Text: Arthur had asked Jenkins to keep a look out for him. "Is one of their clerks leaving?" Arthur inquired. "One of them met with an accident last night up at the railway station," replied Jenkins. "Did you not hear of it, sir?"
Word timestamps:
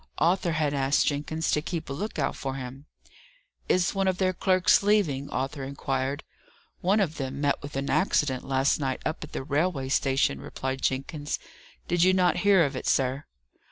Arthur 0.17 0.53
had 0.53 0.73
asked 0.73 1.05
Jenkins 1.05 1.51
to 1.51 1.61
keep 1.61 1.87
a 1.87 1.93
look 1.93 2.17
out 2.17 2.35
for 2.35 2.55
him. 2.55 2.87
"Is 3.69 3.93
one 3.93 4.07
of 4.07 4.17
their 4.17 4.33
clerks 4.33 4.81
leaving?" 4.81 5.29
Arthur 5.29 5.63
inquired. 5.63 6.23
"One 6.79 6.99
of 6.99 7.17
them 7.17 7.39
met 7.39 7.61
with 7.61 7.75
an 7.75 7.91
accident 7.91 8.43
last 8.43 8.79
night 8.79 8.99
up 9.05 9.23
at 9.23 9.33
the 9.33 9.43
railway 9.43 9.89
station," 9.89 10.41
replied 10.41 10.81
Jenkins. 10.81 11.37
"Did 11.87 12.01
you 12.01 12.13
not 12.13 12.37
hear 12.37 12.65
of 12.65 12.75
it, 12.75 12.87
sir?" 12.87 13.25